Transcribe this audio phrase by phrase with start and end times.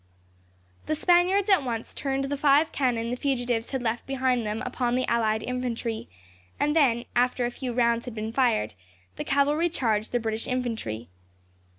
[0.87, 4.95] The Spaniards at once turned the five cannon the fugitives had left behind them upon
[4.95, 6.09] the allied infantry,
[6.59, 8.73] and then, after a few rounds had been fired,
[9.17, 11.07] the cavalry charged the British infantry.